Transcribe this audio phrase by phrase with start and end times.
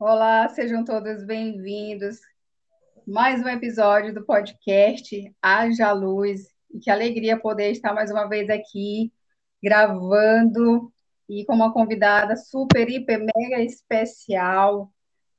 [0.00, 2.20] Olá, sejam todos bem-vindos.
[3.06, 6.48] Mais um episódio do podcast Haja Luz.
[6.72, 9.12] E que alegria poder estar mais uma vez aqui
[9.62, 10.90] gravando
[11.28, 14.90] e com uma convidada super, hiper, mega especial.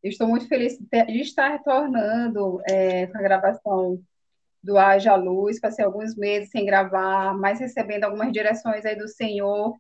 [0.04, 4.00] Eu estou muito feliz de estar retornando é, com a gravação
[4.62, 5.60] do Haja Luz.
[5.60, 9.76] Passei alguns meses sem gravar, mas recebendo algumas direções aí do Senhor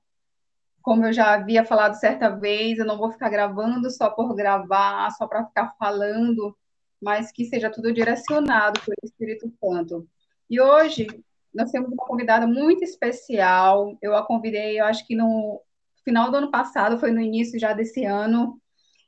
[0.82, 5.10] como eu já havia falado certa vez, eu não vou ficar gravando só por gravar,
[5.12, 6.58] só para ficar falando,
[7.02, 10.08] mas que seja tudo direcionado pelo Espírito Santo.
[10.50, 11.08] E hoje
[11.54, 13.98] nós temos uma convidada muito especial.
[14.02, 15.62] Eu a convidei, eu acho que no
[16.04, 18.60] final do ano passado, foi no início já desse ano.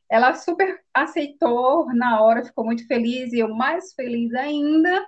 [0.09, 5.05] Ela super aceitou na hora, ficou muito feliz e eu mais feliz ainda.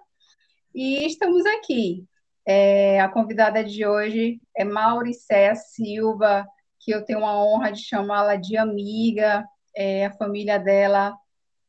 [0.74, 2.06] E estamos aqui.
[2.46, 6.46] É, a convidada de hoje é Mauricéia Silva,
[6.86, 9.44] que eu tenho a honra de chamá-la de amiga,
[9.76, 11.18] é, a família dela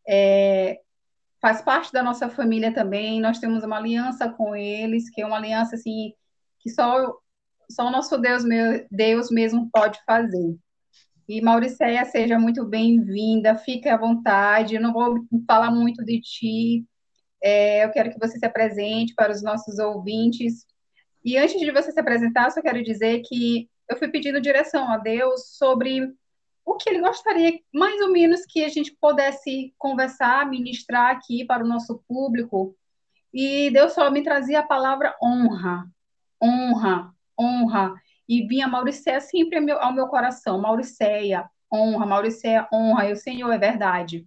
[0.06, 0.78] é,
[1.40, 5.38] faz parte da nossa família também, nós temos uma aliança com eles, que é uma
[5.38, 6.12] aliança assim,
[6.60, 7.14] que só,
[7.70, 10.54] só o nosso Deus, meu, Deus mesmo pode fazer.
[11.26, 16.84] E Mauricéia, seja muito bem-vinda, fique à vontade, eu não vou falar muito de ti,
[17.42, 20.66] é, eu quero que você se apresente para os nossos ouvintes.
[21.24, 24.96] E antes de você se apresentar, só quero dizer que eu fui pedindo direção a
[24.96, 26.12] Deus sobre
[26.64, 31.64] o que ele gostaria, mais ou menos, que a gente pudesse conversar, ministrar aqui para
[31.64, 32.76] o nosso público.
[33.32, 35.86] E Deus só me trazia a palavra honra,
[36.42, 37.94] honra, honra.
[38.28, 43.08] E vinha Mauricéia sempre ao meu, coração, Mauricéia, honra, Mauricéia, honra.
[43.08, 44.26] E o Senhor, é verdade.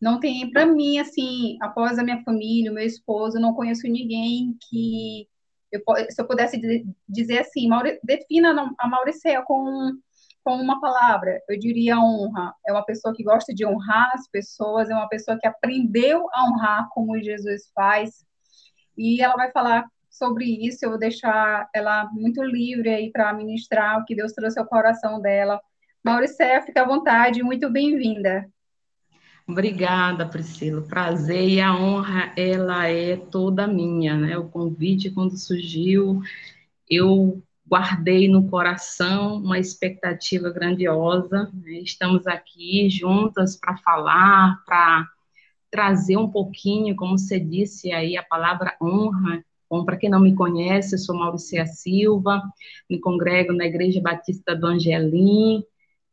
[0.00, 4.56] Não tem, para mim, assim, após a minha família, o meu esposo, não conheço ninguém
[4.68, 5.28] que
[5.72, 6.60] eu, se eu pudesse
[7.08, 7.68] dizer assim,
[8.04, 9.92] defina a Mauricéia com,
[10.44, 12.54] com uma palavra, eu diria honra.
[12.66, 16.44] É uma pessoa que gosta de honrar as pessoas, é uma pessoa que aprendeu a
[16.44, 18.24] honrar como Jesus faz.
[18.96, 23.98] E ela vai falar sobre isso, eu vou deixar ela muito livre aí para ministrar
[23.98, 25.58] o que Deus trouxe ao coração dela.
[26.04, 28.46] Mauricéia, fica à vontade, muito bem-vinda.
[29.46, 30.82] Obrigada, Priscila.
[30.82, 34.38] Prazer e a honra, ela é toda minha, né?
[34.38, 36.20] O convite, quando surgiu,
[36.88, 41.50] eu guardei no coração uma expectativa grandiosa.
[41.54, 41.80] Né?
[41.80, 45.08] Estamos aqui juntas para falar, para
[45.70, 49.44] trazer um pouquinho, como você disse aí, a palavra honra.
[49.68, 52.42] Bom, para quem não me conhece, eu sou Mauricia Silva,
[52.90, 55.64] me congrego na Igreja Batista do Angelim,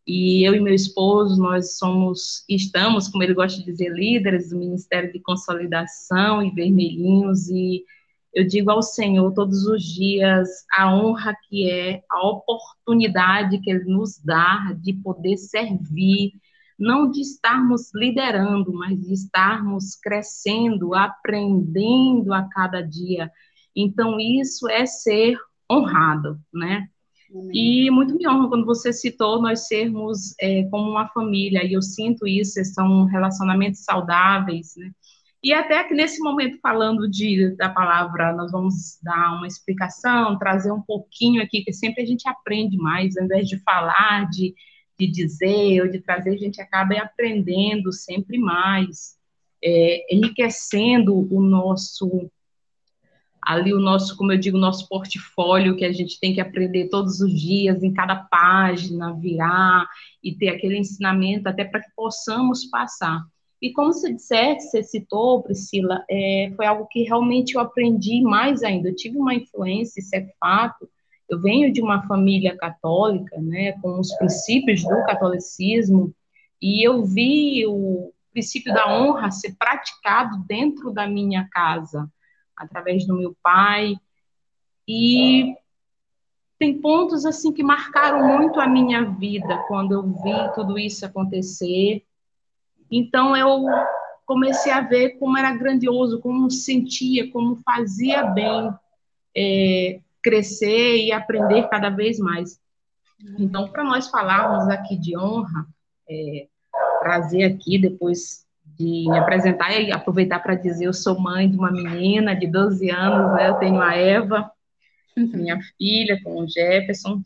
[0.10, 4.58] e eu e meu esposo, nós somos, estamos, como ele gosta de dizer, líderes do
[4.58, 7.86] Ministério de Consolidação e Vermelhinhos, e
[8.34, 13.84] eu digo ao Senhor todos os dias a honra que é, a oportunidade que Ele
[13.86, 16.34] nos dá de poder servir,
[16.78, 23.32] não de estarmos liderando, mas de estarmos crescendo, aprendendo a cada dia.
[23.76, 25.38] Então, isso é ser
[25.72, 26.90] honrado, né?
[27.54, 31.82] E muito me honra quando você citou nós sermos é, como uma família, e eu
[31.82, 34.92] sinto isso, são relacionamentos saudáveis, né?
[35.42, 40.72] E até que nesse momento, falando de, da palavra, nós vamos dar uma explicação, trazer
[40.72, 44.54] um pouquinho aqui, que sempre a gente aprende mais, ao invés de falar, de,
[45.00, 49.18] de dizer ou de trazer, a gente acaba aprendendo sempre mais,
[49.64, 52.30] é, enriquecendo o nosso
[53.42, 57.20] ali o nosso, como eu digo, nosso portfólio que a gente tem que aprender todos
[57.20, 59.88] os dias, em cada página, virar
[60.24, 63.24] e ter aquele ensinamento até para que possamos passar.
[63.62, 68.64] E como você disseste, você citou, Priscila, é, foi algo que realmente eu aprendi mais
[68.64, 68.90] ainda.
[68.90, 70.90] Eu tive uma influência, isso é fato.
[71.30, 76.14] Eu venho de uma família católica, né, com os princípios do catolicismo,
[76.62, 82.10] e eu vi o princípio da honra ser praticado dentro da minha casa
[82.60, 83.96] através do meu pai.
[84.88, 85.56] E
[86.60, 92.04] tem pontos assim que marcaram muito a minha vida quando eu vi tudo isso acontecer.
[92.92, 93.66] Então eu
[94.26, 98.72] comecei a ver como era grandioso, como sentia, como fazia bem
[99.36, 102.60] é, crescer e aprender cada vez mais.
[103.38, 105.66] Então, para nós falarmos aqui de honra,
[106.10, 106.48] é,
[107.00, 108.46] trazer aqui depois
[108.80, 113.34] de apresentar e aproveitar para dizer eu sou mãe de uma menina de 12 anos,
[113.34, 113.50] né?
[113.50, 114.50] Eu tenho a Eva,
[115.18, 117.22] minha filha, com o Jefferson.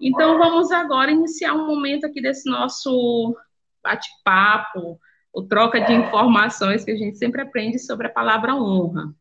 [0.00, 3.36] Então vamos agora iniciar um momento aqui desse nosso
[3.82, 5.00] bate-papo,
[5.32, 9.12] o troca de informações que a gente sempre aprende sobre a palavra honra.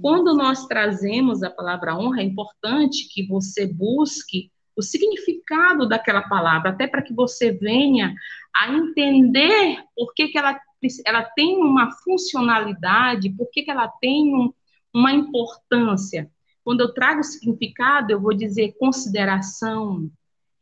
[0.00, 6.70] Quando nós trazemos a palavra honra, é importante que você busque o significado daquela palavra,
[6.70, 8.14] até para que você venha
[8.54, 10.58] a entender por que, que ela,
[11.04, 14.52] ela tem uma funcionalidade, por que, que ela tem um,
[14.92, 16.30] uma importância.
[16.64, 20.10] Quando eu trago significado, eu vou dizer consideração,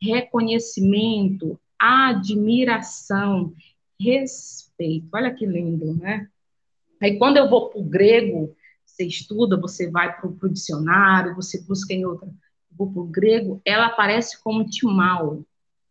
[0.01, 3.53] reconhecimento, admiração,
[3.99, 5.07] respeito.
[5.13, 6.27] Olha que lindo, né?
[7.01, 11.61] Aí quando eu vou para o grego, você estuda, você vai para o dicionário, você
[11.61, 12.29] busca em outra.
[12.71, 15.43] Vou para o grego, ela aparece como timal,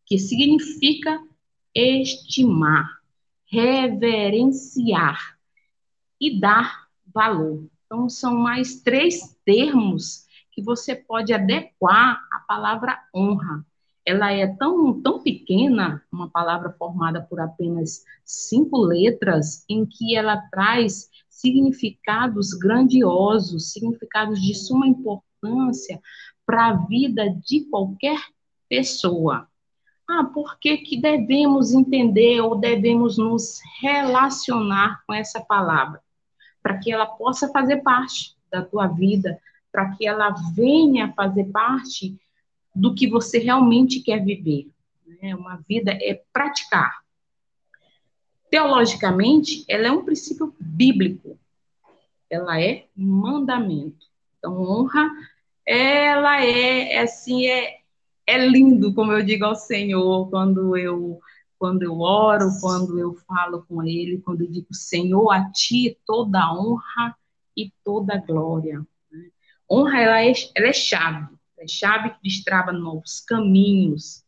[0.07, 1.23] que significa
[1.75, 3.01] estimar,
[3.55, 5.39] reverenciar
[6.21, 7.69] e dar valor.
[7.87, 13.65] Então, são mais três termos que você pode adequar à palavra honra.
[14.05, 20.37] Ela é tão, tão pequena, uma palavra formada por apenas cinco letras, em que ela
[20.51, 26.01] traz significados grandiosos, significados de suma importância
[26.45, 28.21] para a vida de qualquer
[28.69, 29.49] pessoa.
[30.17, 36.01] Ah, por que, que devemos entender ou devemos nos relacionar com essa palavra?
[36.63, 39.41] Para que ela possa fazer parte da tua vida,
[39.73, 42.17] para que ela venha fazer parte
[42.73, 44.69] do que você realmente quer viver.
[45.21, 45.35] Né?
[45.35, 47.03] Uma vida é praticar.
[48.49, 51.37] Teologicamente, ela é um princípio bíblico.
[52.31, 54.07] Ela é mandamento.
[54.39, 55.11] Então, honra,
[55.67, 57.81] ela é, assim, é,
[58.27, 61.21] é lindo, como eu digo ao Senhor, quando eu
[61.59, 66.53] quando eu oro, quando eu falo com Ele, quando eu digo, Senhor, a Ti toda
[66.53, 67.17] honra
[67.57, 68.85] e toda glória.
[69.71, 74.23] Honra, ela é, ela é chave, é chave que destrava novos caminhos.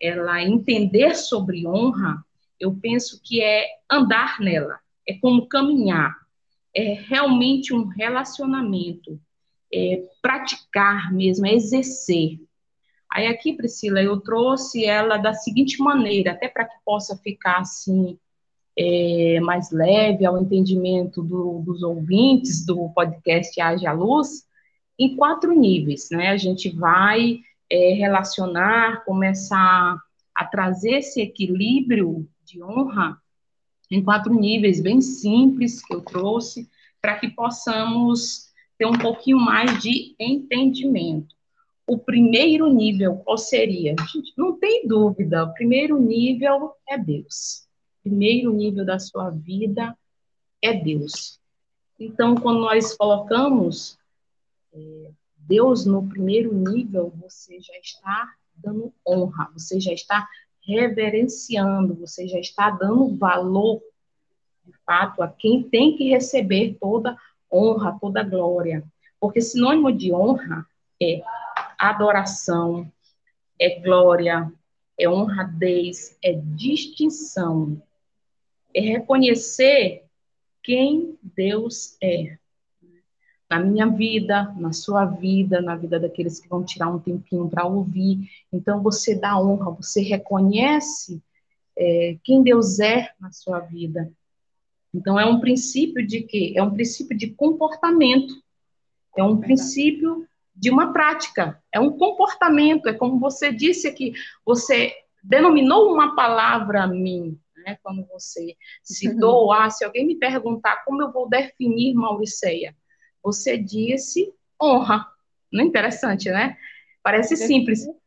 [0.00, 2.24] Ela entender sobre honra,
[2.58, 6.16] eu penso que é andar nela, é como caminhar,
[6.74, 9.20] é realmente um relacionamento,
[9.72, 12.40] é praticar mesmo, é exercer.
[13.10, 18.18] Aí aqui, Priscila, eu trouxe ela da seguinte maneira, até para que possa ficar assim
[18.78, 24.46] é, mais leve ao entendimento do, dos ouvintes do podcast Haja Luz,
[24.98, 26.28] em quatro níveis, né?
[26.28, 27.40] A gente vai
[27.70, 29.96] é, relacionar, começar
[30.34, 33.20] a trazer esse equilíbrio de honra
[33.90, 36.68] em quatro níveis bem simples que eu trouxe
[37.00, 41.37] para que possamos ter um pouquinho mais de entendimento
[41.88, 43.96] o primeiro nível, qual seria?
[44.12, 47.66] Gente, não tem dúvida, o primeiro nível é Deus.
[48.00, 49.96] O primeiro nível da sua vida
[50.60, 51.40] é Deus.
[51.98, 53.98] Então, quando nós colocamos
[54.74, 60.28] é, Deus no primeiro nível, você já está dando honra, você já está
[60.60, 63.80] reverenciando, você já está dando valor,
[64.62, 67.16] de fato, a quem tem que receber toda
[67.50, 68.84] honra, toda glória.
[69.18, 70.66] Porque sinônimo de honra
[71.00, 71.22] é
[71.78, 72.90] adoração,
[73.58, 74.52] é glória,
[74.98, 77.80] é honradez, é distinção,
[78.74, 80.04] é reconhecer
[80.62, 82.36] quem Deus é.
[83.48, 87.64] Na minha vida, na sua vida, na vida daqueles que vão tirar um tempinho para
[87.64, 88.28] ouvir.
[88.52, 91.22] Então, você dá honra, você reconhece
[91.74, 94.12] é, quem Deus é na sua vida.
[94.92, 96.52] Então, é um princípio de quê?
[96.56, 98.34] É um princípio de comportamento.
[99.16, 100.27] É um princípio
[100.58, 104.12] de uma prática, é um comportamento, é como você disse aqui,
[104.44, 109.52] você denominou uma palavra a mim, né, quando você citou, uhum.
[109.52, 112.74] ah, se alguém me perguntar como eu vou definir Mauriceia,
[113.22, 115.06] você disse honra,
[115.52, 116.56] não é interessante, né?
[117.02, 117.80] Parece te simples.
[117.80, 118.00] Defino,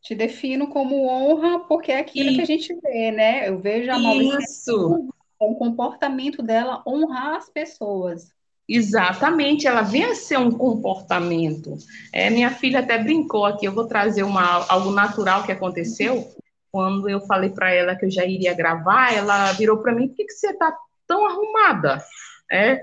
[0.00, 3.48] te defino como honra porque é aquilo e, que a gente vê, né?
[3.48, 4.78] Eu vejo a Mauriceia
[5.38, 8.32] com o comportamento dela honrar as pessoas.
[8.68, 11.76] Exatamente, ela vem a ser um comportamento.
[12.12, 16.32] É, minha filha até brincou aqui, eu vou trazer uma, algo natural que aconteceu.
[16.70, 20.16] Quando eu falei para ela que eu já iria gravar, ela virou para mim: por
[20.16, 20.74] que, que você está
[21.06, 22.02] tão arrumada?
[22.50, 22.80] É,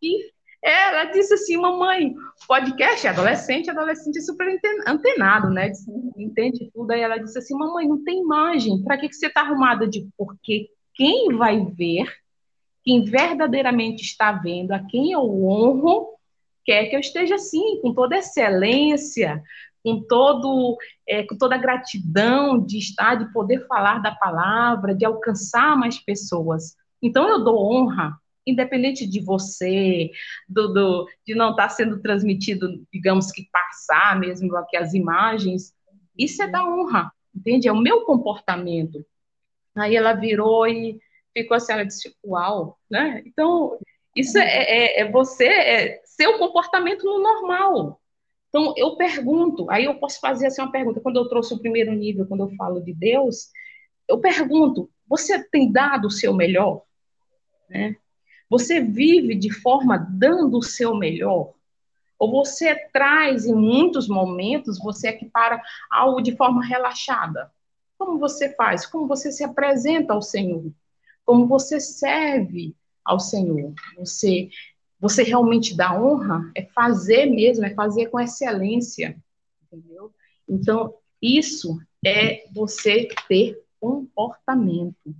[0.00, 0.30] e
[0.62, 2.14] ela disse assim: mamãe,
[2.46, 4.46] podcast, adolescente, adolescente é super
[4.86, 5.72] antenado, né?
[6.16, 6.92] Entende tudo.
[6.92, 9.86] Aí ela disse assim: mamãe, não tem imagem, para que, que você está arrumada?
[9.88, 12.06] De porque quem vai ver
[12.84, 16.08] quem verdadeiramente está vendo, a quem eu honro,
[16.64, 19.42] quer que eu esteja assim, com toda excelência,
[19.82, 20.76] com, todo,
[21.08, 25.98] é, com toda a gratidão de estar, de poder falar da palavra, de alcançar mais
[25.98, 26.76] pessoas.
[27.02, 30.10] Então, eu dou honra, independente de você,
[30.48, 35.72] do, do, de não estar sendo transmitido, digamos que passar mesmo aqui as imagens,
[36.16, 37.68] isso é da honra, entende?
[37.68, 39.04] É o meu comportamento.
[39.74, 40.98] Aí ela virou e
[41.34, 43.22] ficou assim, ela disse, uau, né?
[43.26, 43.78] Então,
[44.16, 48.00] isso é, é, é você, é seu comportamento no normal.
[48.48, 51.92] Então, eu pergunto, aí eu posso fazer assim uma pergunta, quando eu trouxe o primeiro
[51.92, 53.48] nível, quando eu falo de Deus,
[54.08, 56.82] eu pergunto, Você tem dado o seu melhor?
[57.68, 57.96] Né?
[58.48, 61.54] Você vive de forma dando o seu melhor?
[62.18, 65.60] Ou você traz, em muitos momentos, você equipara
[65.90, 67.50] algo de forma relaxada?
[67.98, 68.86] Como você faz?
[68.86, 70.72] Como você se apresenta ao Senhor?
[71.24, 73.72] Como você serve ao Senhor?
[73.98, 74.48] Você,
[75.00, 76.50] você realmente dá honra?
[76.54, 79.16] É fazer mesmo, é fazer com excelência.
[79.64, 80.12] Entendeu?
[80.48, 85.14] Então, isso é você ter comportamento.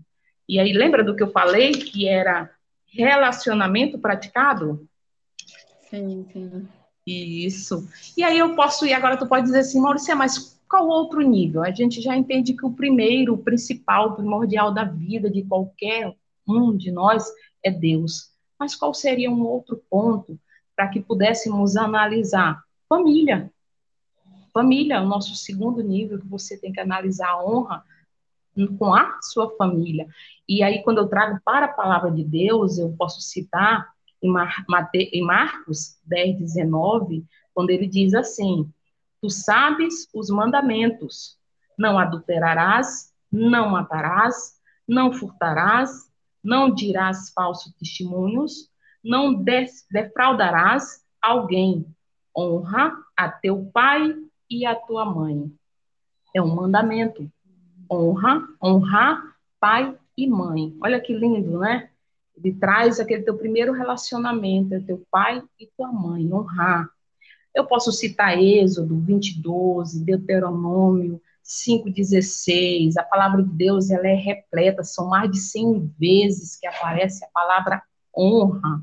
[0.49, 2.51] E aí, lembra do que eu falei, que era
[2.87, 4.87] relacionamento praticado?
[5.91, 6.69] Sim, sim.
[7.07, 7.89] Isso.
[8.17, 11.63] E aí eu posso ir, agora tu pode dizer assim, Maurícia, mas qual outro nível?
[11.63, 16.15] A gente já entende que o primeiro, o principal, o primordial da vida de qualquer
[16.47, 17.25] um de nós
[17.63, 18.31] é Deus.
[18.59, 20.39] Mas qual seria um outro ponto
[20.77, 22.63] para que pudéssemos analisar?
[22.89, 23.51] Família.
[24.53, 27.85] Família, o nosso segundo nível que você tem que analisar a honra
[28.79, 30.07] com a sua família.
[30.49, 33.89] E aí, quando eu trago para a palavra de Deus, eu posso citar
[34.23, 38.71] em, Mar em Marcos 10, 19, quando ele diz assim:
[39.25, 41.39] Tu sabes os mandamentos:
[41.79, 46.13] não adulterarás, não matarás, não furtarás,
[46.43, 48.71] não dirás falsos testemunhos,
[49.03, 49.43] não
[49.91, 51.87] defraudarás alguém.
[52.37, 54.15] Honra a teu pai
[54.51, 55.51] e a tua mãe.
[56.35, 57.27] É um mandamento.
[57.91, 60.77] Honra, honrar pai e mãe.
[60.83, 61.89] Olha que lindo, né?
[62.37, 66.91] Ele traz aquele teu primeiro relacionamento, é teu pai e tua mãe, honrar.
[67.55, 72.97] Eu posso citar Êxodo 22, Deuteronômio 5,16.
[72.97, 77.29] A palavra de Deus ela é repleta, são mais de 100 vezes que aparece a
[77.29, 77.83] palavra
[78.17, 78.83] honra.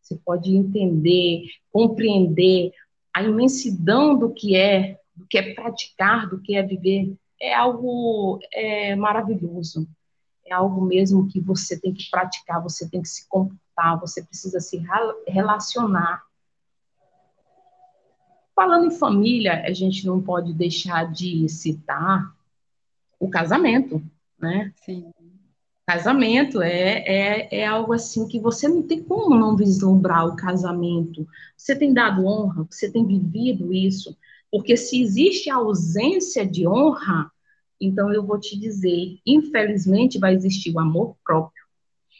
[0.00, 1.42] Você pode entender,
[1.72, 2.72] compreender
[3.12, 7.14] a imensidão do que é, do que é praticar, do que é viver.
[7.40, 9.86] É algo é, maravilhoso.
[10.46, 14.60] É algo mesmo que você tem que praticar, você tem que se comportar, você precisa
[14.60, 14.80] se
[15.26, 16.22] relacionar.
[18.56, 22.34] Falando em família, a gente não pode deixar de citar
[23.20, 24.02] o casamento,
[24.40, 24.72] né?
[24.76, 25.12] Sim.
[25.86, 31.28] Casamento é, é, é algo assim que você não tem como não vislumbrar o casamento.
[31.54, 34.16] Você tem dado honra, você tem vivido isso.
[34.50, 37.30] Porque se existe ausência de honra,
[37.78, 41.62] então eu vou te dizer, infelizmente vai existir o amor próprio.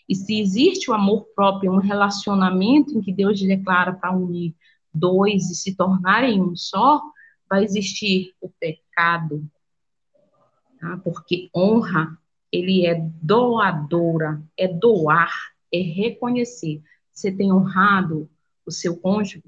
[0.06, 4.54] E se existe o amor próprio, um relacionamento em que Deus declara para unir
[4.98, 7.02] dois e se tornarem um só,
[7.48, 9.44] vai existir o pecado.
[10.80, 11.00] Tá?
[11.04, 12.18] Porque honra
[12.52, 15.32] ele é doadora, é doar,
[15.72, 16.82] é reconhecer.
[17.12, 18.28] Você tem honrado
[18.64, 19.42] o seu cônjuge,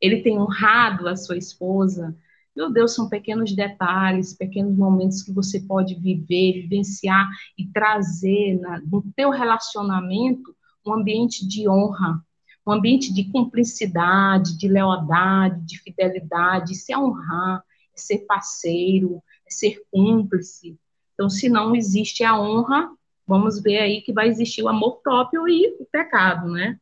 [0.00, 2.16] ele tem honrado a sua esposa.
[2.54, 8.80] Meu Deus, são pequenos detalhes, pequenos momentos que você pode viver, vivenciar e trazer na,
[8.80, 10.54] no teu relacionamento
[10.86, 12.24] um ambiente de honra,
[12.66, 17.62] um ambiente de cumplicidade, de lealdade, de fidelidade, se honrar,
[17.94, 20.78] ser parceiro, ser cúmplice,
[21.14, 22.90] então, se não existe a honra,
[23.26, 26.78] vamos ver aí que vai existir o amor próprio e o pecado, né?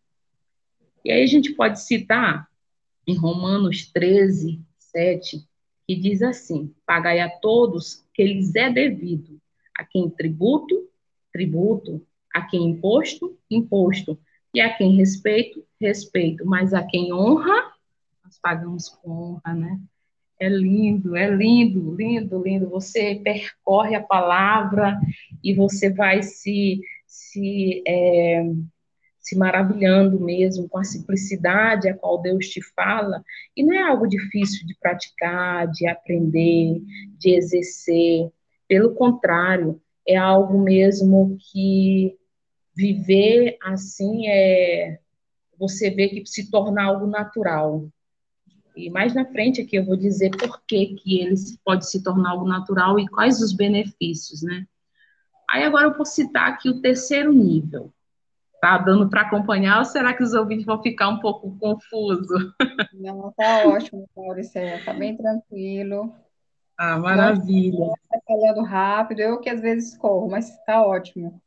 [1.04, 2.48] E aí a gente pode citar
[3.06, 5.46] em Romanos 13, 7,
[5.86, 9.38] que diz assim: Pagai a todos que lhes é devido,
[9.76, 10.88] a quem tributo,
[11.30, 14.18] tributo, a quem imposto, imposto,
[14.54, 17.72] e a quem respeito, respeito, mas a quem honra,
[18.24, 19.80] nós pagamos com honra, né?
[20.40, 22.68] É lindo, é lindo, lindo, lindo.
[22.70, 24.98] Você percorre a palavra
[25.42, 28.42] e você vai se, se, é,
[29.20, 33.22] se maravilhando mesmo com a simplicidade a qual Deus te fala.
[33.56, 36.80] E não é algo difícil de praticar, de aprender,
[37.18, 38.28] de exercer.
[38.66, 42.16] Pelo contrário, é algo mesmo que
[42.74, 44.98] viver assim é
[45.62, 47.88] você vê que se torna algo natural.
[48.74, 52.30] E mais na frente aqui eu vou dizer por que, que ele pode se tornar
[52.30, 54.66] algo natural e quais os benefícios, né?
[55.48, 57.92] Aí agora eu vou citar aqui o terceiro nível.
[58.60, 62.52] Tá dando para acompanhar ou será que os ouvintes vão ficar um pouco confusos?
[62.92, 64.60] Não, tá ótimo, Maurício.
[64.84, 66.12] Tá bem tranquilo.
[66.76, 67.92] Ah, maravilha.
[68.10, 71.40] Tá falando rápido, eu que às vezes corro, mas tá ótimo.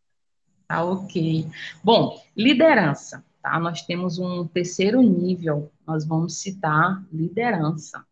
[0.68, 1.48] Tá ok.
[1.84, 3.25] Bom, liderança.
[3.46, 3.60] Tá?
[3.60, 8.04] Nós temos um terceiro nível, nós vamos citar liderança.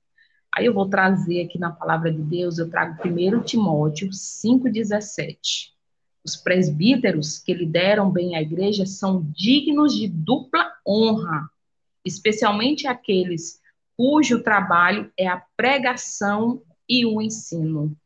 [0.56, 5.72] Aí eu vou trazer aqui na palavra de Deus, eu trago 1 Timóteo 5,17.
[6.24, 11.50] Os presbíteros que lideram bem a igreja são dignos de dupla honra,
[12.06, 13.60] especialmente aqueles
[13.98, 17.98] cujo trabalho é a pregação e o ensino.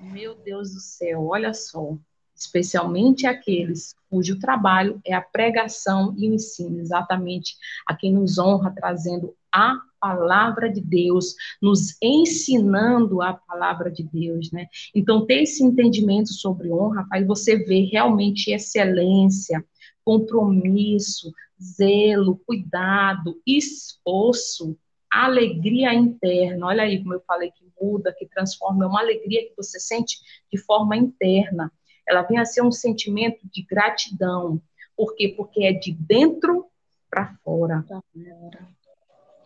[0.00, 1.98] Meu Deus do céu, olha só.
[2.38, 8.72] Especialmente aqueles cujo trabalho é a pregação e o ensino, exatamente a quem nos honra
[8.74, 14.66] trazendo a palavra de Deus, nos ensinando a palavra de Deus, né?
[14.94, 19.64] Então, ter esse entendimento sobre honra faz você ver realmente excelência,
[20.04, 24.78] compromisso, zelo, cuidado, esforço,
[25.10, 26.66] alegria interna.
[26.66, 30.18] Olha aí como eu falei que muda, que transforma, é uma alegria que você sente
[30.52, 31.72] de forma interna.
[32.08, 34.60] Ela vem a ser um sentimento de gratidão.
[34.96, 35.32] Por quê?
[35.36, 36.66] Porque é de dentro
[37.10, 37.84] para fora.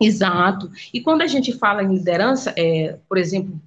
[0.00, 0.70] Exato.
[0.92, 3.60] E quando a gente fala em liderança, é, por exemplo,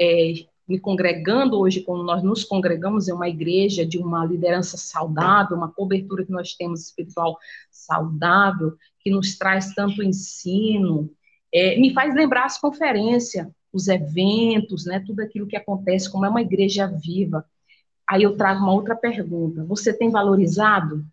[0.00, 0.32] é,
[0.68, 5.72] me congregando hoje, quando nós nos congregamos em uma igreja de uma liderança saudável, uma
[5.72, 7.38] cobertura que nós temos espiritual
[7.70, 11.10] saudável, que nos traz tanto ensino,
[11.52, 16.28] é, me faz lembrar as conferências, os eventos, né, tudo aquilo que acontece, como é
[16.28, 17.44] uma igreja viva.
[18.08, 21.04] Aí eu trago uma outra pergunta: você tem valorizado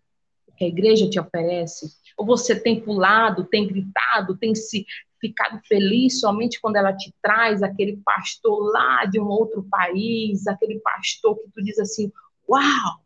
[0.48, 1.90] o que a igreja te oferece?
[2.16, 4.86] Ou você tem pulado, tem gritado, tem se
[5.20, 10.80] ficado feliz somente quando ela te traz aquele pastor lá de um outro país, aquele
[10.80, 12.10] pastor que tu diz assim:
[12.48, 13.00] "Uau!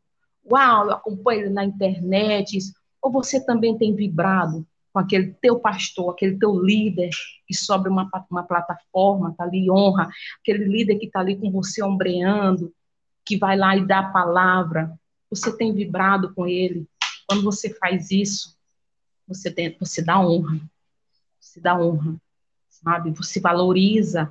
[0.51, 2.59] Uau, eu acompanho ele na internet".
[3.03, 7.11] Ou você também tem vibrado com aquele teu pastor, aquele teu líder
[7.47, 10.09] que sobe uma, uma plataforma, tá ali, honra,
[10.41, 12.73] aquele líder que está ali com você ombreando,
[13.25, 14.99] que vai lá e dá a palavra.
[15.31, 16.87] Você tem vibrado com ele.
[17.27, 18.57] Quando você faz isso,
[19.27, 20.61] você, tem, você dá honra.
[21.39, 22.17] Você dá honra,
[22.69, 23.11] sabe?
[23.13, 24.31] Você valoriza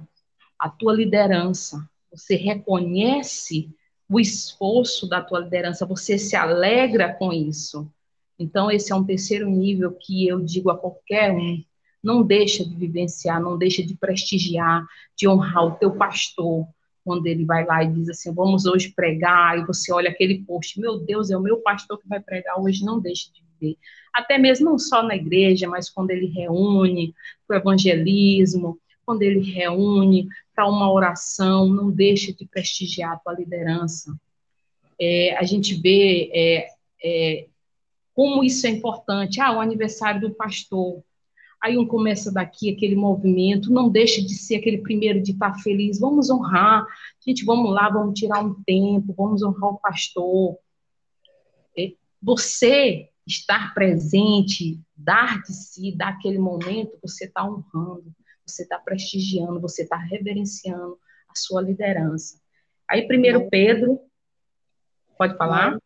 [0.57, 1.89] a tua liderança.
[2.11, 3.69] Você reconhece
[4.09, 5.85] o esforço da tua liderança.
[5.85, 7.89] Você se alegra com isso.
[8.37, 11.63] Então, esse é um terceiro nível que eu digo a qualquer um:
[12.01, 16.67] não deixa de vivenciar, não deixa de prestigiar, de honrar o teu pastor,
[17.09, 20.79] quando ele vai lá e diz assim: vamos hoje pregar, e você olha aquele post,
[20.79, 23.77] meu Deus, é o meu pastor que vai pregar hoje, não deixe de viver.
[24.13, 27.15] Até mesmo não só na igreja, mas quando ele reúne
[27.47, 33.33] para o evangelismo, quando ele reúne para uma oração, não deixe de prestigiar a tua
[33.33, 34.15] liderança.
[35.01, 36.67] É, a gente vê é,
[37.03, 37.47] é,
[38.13, 39.41] como isso é importante.
[39.41, 41.03] Ah, o aniversário do pastor.
[41.61, 45.99] Aí um começa daqui, aquele movimento, não deixa de ser aquele primeiro de estar feliz.
[45.99, 46.85] Vamos honrar.
[47.25, 50.57] Gente, vamos lá, vamos tirar um tempo, vamos honrar o pastor.
[51.77, 58.11] É, você estar presente, dar de si, dar aquele momento, você está honrando,
[58.45, 60.97] você está prestigiando, você está reverenciando
[61.29, 62.39] a sua liderança.
[62.89, 63.99] Aí, primeiro Pedro,
[65.17, 65.77] pode falar?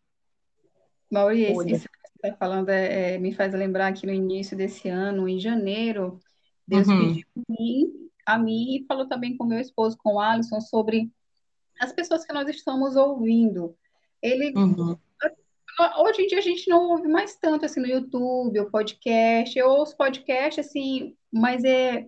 [1.11, 1.81] Maurício,
[2.27, 6.19] está falando é, é, me faz lembrar que no início desse ano, em janeiro,
[6.67, 6.99] Deus uhum.
[6.99, 11.11] pediu a mim, a mim e falou também com meu esposo, com o Alisson, sobre
[11.79, 13.75] as pessoas que nós estamos ouvindo.
[14.21, 14.97] Ele uhum.
[15.97, 19.57] Hoje em dia a gente não ouve mais tanto assim no YouTube, o podcast.
[19.57, 22.07] Eu ouço podcast assim, mas é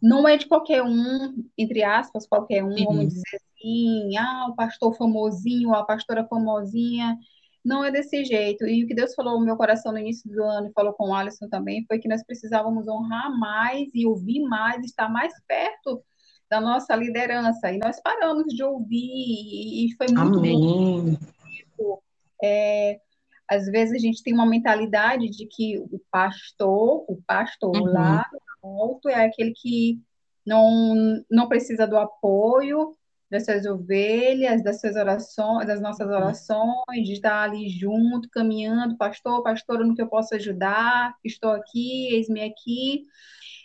[0.00, 2.84] não é de qualquer um, entre aspas, qualquer um, uhum.
[2.86, 7.16] vamos dizer assim, ah, o pastor famosinho, a pastora famosinha.
[7.64, 8.66] Não é desse jeito.
[8.66, 11.10] E o que Deus falou no meu coração no início do ano e falou com
[11.10, 16.02] o Alisson também foi que nós precisávamos honrar mais e ouvir mais, estar mais perto
[16.50, 17.72] da nossa liderança.
[17.72, 21.18] E nós paramos de ouvir e foi muito Amém.
[22.42, 23.00] É,
[23.48, 27.92] às vezes a gente tem uma mentalidade de que o pastor, o pastor uhum.
[27.92, 28.26] lá
[28.62, 30.00] alto é aquele que
[30.46, 32.96] não, não precisa do apoio,
[33.32, 36.16] das suas ovelhas, das suas orações, das nossas uhum.
[36.16, 42.08] orações, de estar ali junto, caminhando, pastor, pastor, no que eu posso ajudar, estou aqui,
[42.12, 43.06] eis-me aqui.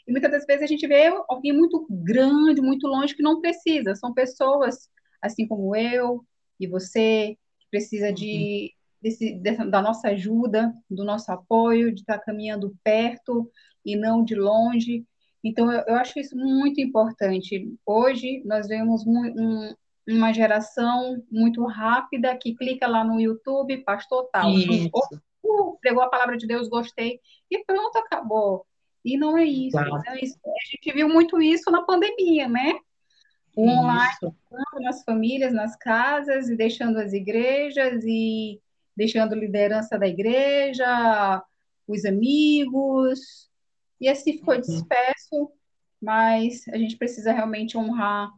[0.08, 3.94] E muitas das vezes a gente vê alguém muito grande, muito longe, que não precisa.
[3.94, 4.90] São pessoas,
[5.22, 6.26] assim como eu
[6.58, 9.02] e você, que precisa de, uhum.
[9.02, 9.36] desse,
[9.70, 13.52] da nossa ajuda, do nosso apoio, de estar caminhando perto
[13.84, 15.06] e não de longe.
[15.44, 17.74] Então, eu, eu acho isso muito importante.
[17.86, 19.74] Hoje, nós vemos um,
[20.08, 24.52] uma geração muito rápida que clica lá no YouTube, pastor tal.
[24.52, 27.20] Uh, pregou a palavra de Deus, gostei,
[27.50, 28.66] e pronto, acabou.
[29.04, 29.78] E não é isso.
[29.78, 30.02] Claro.
[30.08, 30.38] É isso.
[30.46, 32.74] A gente viu muito isso na pandemia, né?
[33.56, 34.36] O online,
[34.82, 38.62] nas famílias, nas casas, e deixando as igrejas, e
[38.96, 41.44] deixando liderança da igreja,
[41.88, 43.47] os amigos,
[44.00, 44.62] e assim ficou uhum.
[44.62, 45.52] disperso,
[46.02, 48.32] mas a gente precisa realmente honrar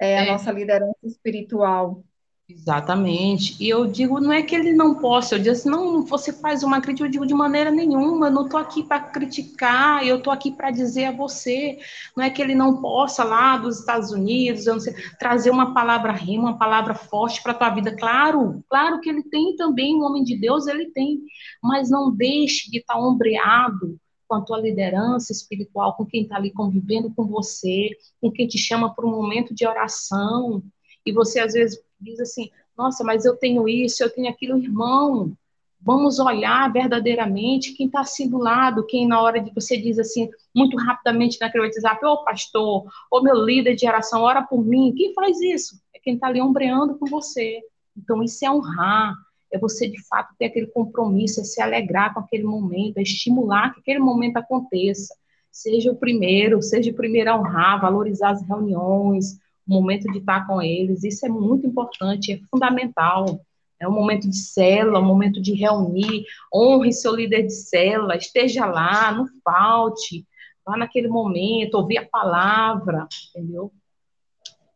[0.00, 0.32] é, a é.
[0.32, 2.04] nossa liderança espiritual.
[2.50, 3.62] Exatamente.
[3.62, 6.62] E eu digo, não é que ele não possa, eu digo assim, não, você faz
[6.62, 10.32] uma crítica, eu digo de maneira nenhuma, eu não estou aqui para criticar, eu estou
[10.32, 11.78] aqui para dizer a você,
[12.16, 15.74] não é que ele não possa lá dos Estados Unidos, eu não sei, trazer uma
[15.74, 17.94] palavra rima, uma palavra forte para a tua vida.
[17.94, 21.20] Claro, claro que ele tem também, um homem de Deus, ele tem,
[21.62, 26.36] mas não deixe de estar tá ombreado com a tua liderança espiritual, com quem está
[26.36, 30.62] ali convivendo com você, com quem te chama para um momento de oração,
[31.04, 35.32] e você às vezes diz assim: nossa, mas eu tenho isso, eu tenho aquilo, irmão.
[35.80, 40.28] Vamos olhar verdadeiramente quem está assim do lado, quem na hora de você diz assim,
[40.54, 44.92] muito rapidamente naquele WhatsApp, ô pastor, ô meu líder de oração, ora por mim.
[44.96, 45.80] Quem faz isso?
[45.94, 47.60] É quem está ali ombreando com você.
[47.96, 49.14] Então, isso é honrar,
[49.52, 53.72] é você de fato ter aquele compromisso, é se alegrar com aquele momento, é estimular
[53.72, 55.14] que aquele momento aconteça.
[55.50, 60.46] Seja o primeiro, seja o primeiro a honrar, valorizar as reuniões, o momento de estar
[60.46, 63.40] com eles, isso é muito importante, é fundamental.
[63.80, 68.66] É um momento de célula, um momento de reunir, honre seu líder de célula, esteja
[68.66, 70.26] lá, não falte,
[70.66, 73.72] vá naquele momento, ouvir a palavra, entendeu?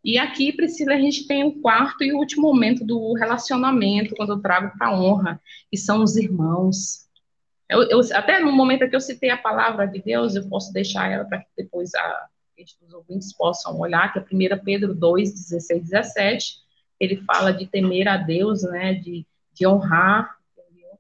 [0.05, 4.41] E aqui, Priscila, a gente tem o quarto e último momento do relacionamento, quando eu
[4.41, 7.09] trago para honra, que são os irmãos.
[7.69, 11.11] Eu, eu, até no momento que eu citei a palavra de Deus, eu posso deixar
[11.11, 12.29] ela para que depois a,
[12.85, 16.57] os ouvintes possam olhar, que é 1 Pedro 2, 16, 17,
[16.99, 20.99] ele fala de temer a Deus, né, de, de honrar, entendeu?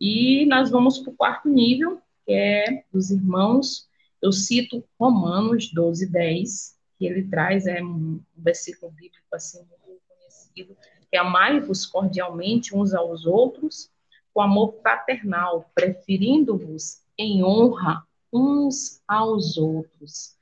[0.00, 3.88] E nós vamos para o quarto nível, que é dos irmãos,
[4.20, 10.76] eu cito Romanos 12, 10, que ele traz, é um versículo bíblico assim, muito conhecido,
[11.10, 13.90] que é amai-vos cordialmente uns aos outros,
[14.32, 20.36] com amor fraternal, preferindo-vos em honra uns aos outros.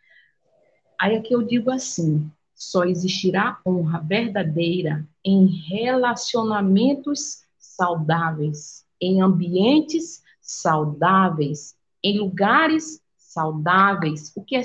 [1.01, 11.75] Aí aqui eu digo assim: só existirá honra verdadeira em relacionamentos saudáveis, em ambientes saudáveis,
[12.05, 14.31] em lugares saudáveis.
[14.37, 14.63] O que é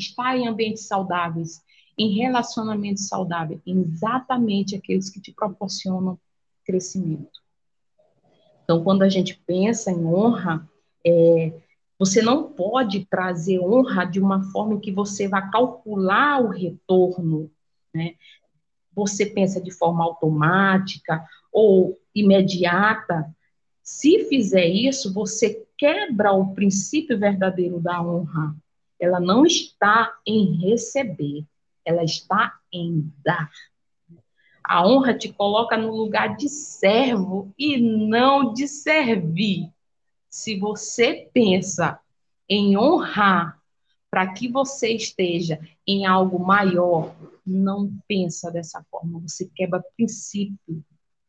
[0.00, 1.62] estar em ambientes saudáveis?
[1.96, 6.18] Em relacionamentos saudáveis, exatamente aqueles que te proporcionam
[6.64, 7.40] crescimento.
[8.64, 10.68] Então, quando a gente pensa em honra,
[11.06, 11.52] é,
[11.98, 17.50] você não pode trazer honra de uma forma que você vai calcular o retorno,
[17.94, 18.14] né?
[18.94, 23.34] Você pensa de forma automática ou imediata.
[23.82, 28.56] Se fizer isso, você quebra o princípio verdadeiro da honra.
[29.00, 31.44] Ela não está em receber,
[31.84, 33.50] ela está em dar.
[34.62, 39.70] A honra te coloca no lugar de servo e não de servir
[40.34, 42.00] se você pensa
[42.48, 43.60] em honrar
[44.10, 47.14] para que você esteja em algo maior,
[47.46, 49.20] não pensa dessa forma.
[49.20, 50.84] Você quebra princípio.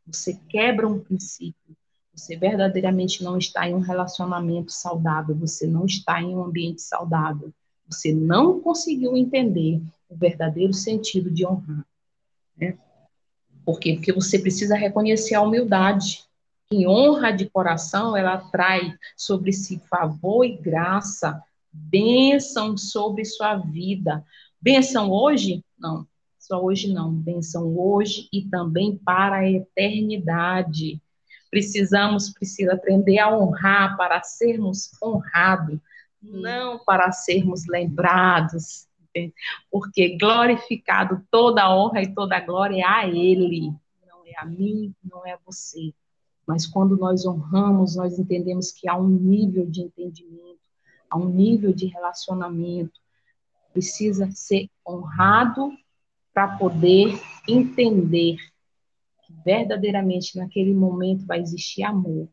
[0.07, 1.77] Você quebra um princípio.
[2.15, 5.35] Você verdadeiramente não está em um relacionamento saudável.
[5.35, 7.53] Você não está em um ambiente saudável.
[7.89, 11.85] Você não conseguiu entender o verdadeiro sentido de honrar.
[12.57, 12.77] Né?
[13.65, 13.95] Por quê?
[13.95, 16.23] Porque você precisa reconhecer a humildade.
[16.67, 24.23] Quem honra de coração, ela atrai sobre si favor e graça, bênção sobre sua vida.
[24.59, 25.63] Bênção hoje?
[25.77, 26.07] Não,
[26.39, 27.11] só hoje não.
[27.11, 31.01] Bênção hoje e também para a eternidade.
[31.55, 35.79] Precisamos, precisa aprender a honrar para sermos honrados,
[36.21, 38.89] não para sermos lembrados,
[39.71, 43.71] porque glorificado toda a honra e toda a glória é a Ele,
[44.05, 45.93] não é a mim, não é a você.
[46.45, 50.59] Mas quando nós honramos, nós entendemos que há um nível de entendimento,
[51.09, 52.99] há um nível de relacionamento.
[53.71, 55.71] Precisa ser honrado
[56.33, 58.35] para poder entender
[59.45, 62.27] verdadeiramente naquele momento vai existir amor.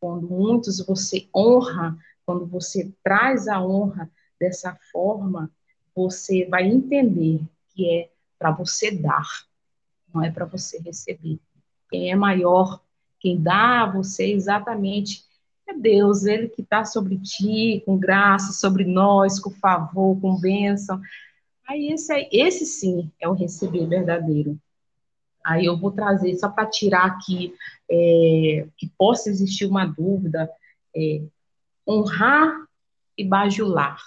[0.00, 5.50] Quando muitos você honra, quando você traz a honra dessa forma,
[5.94, 7.40] você vai entender
[7.74, 9.26] que é para você dar,
[10.14, 11.38] não é para você receber.
[11.90, 12.80] Quem é maior
[13.22, 15.24] quem dá a você exatamente
[15.68, 21.00] é Deus, Ele que está sobre ti, com graça, sobre nós, com favor, com bênção.
[21.66, 24.58] Aí esse, esse sim é o receber verdadeiro.
[25.44, 27.54] Aí eu vou trazer, só para tirar aqui,
[27.90, 30.50] é, que possa existir uma dúvida,
[30.94, 31.22] é,
[31.86, 32.66] honrar
[33.16, 33.98] e bajular.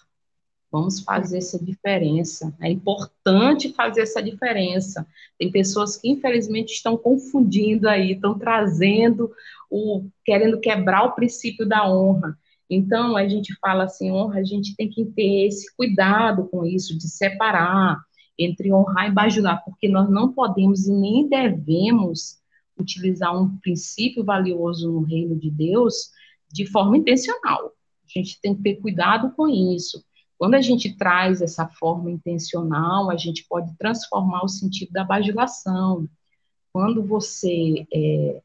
[0.72, 2.54] Vamos fazer essa diferença.
[2.60, 5.08] É importante fazer essa diferença.
[5.40, 9.32] Tem pessoas que, infelizmente, estão confundindo aí, estão trazendo
[9.70, 10.06] o.
[10.26, 12.38] querendo quebrar o princípio da honra.
[12.70, 16.98] Então, a gente fala assim, honra, a gente tem que ter esse cuidado com isso,
[16.98, 17.98] de separar.
[18.38, 22.40] Entre honrar e bajular, porque nós não podemos e nem devemos
[22.78, 26.12] utilizar um princípio valioso no reino de Deus
[26.52, 27.72] de forma intencional.
[28.06, 30.04] A gente tem que ter cuidado com isso.
[30.38, 36.08] Quando a gente traz essa forma intencional, a gente pode transformar o sentido da bajulação.
[36.74, 38.42] Quando você é,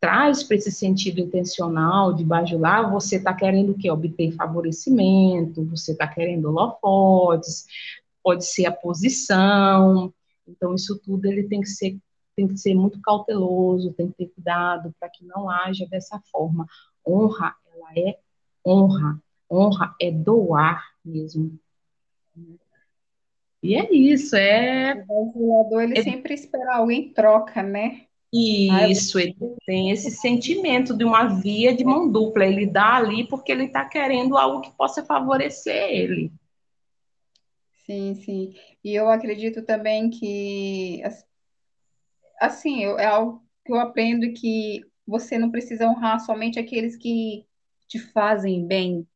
[0.00, 3.90] traz para esse sentido intencional de bajular, você está querendo o quê?
[3.90, 7.64] Obter favorecimento, você está querendo holofotes,
[8.24, 10.12] pode ser a posição.
[10.48, 11.96] Então, isso tudo ele tem que ser
[12.36, 16.66] tem que ser muito cauteloso, tem que ter cuidado para que não haja dessa forma.
[17.06, 18.18] Honra, ela é
[18.66, 19.22] honra.
[19.48, 21.56] Honra é doar mesmo.
[23.62, 25.04] E é isso, é.
[25.08, 26.02] O bajulador, ele é...
[26.02, 28.02] sempre espera algo em troca, né?
[28.90, 32.44] Isso, ele tem esse sentimento de uma via de mão dupla.
[32.44, 36.32] Ele dá ali porque ele está querendo algo que possa favorecer ele.
[37.84, 38.54] Sim, sim.
[38.82, 41.02] E eu acredito também que,
[42.40, 47.46] assim, é algo que eu aprendo que você não precisa honrar somente aqueles que
[47.86, 49.06] te fazem bem.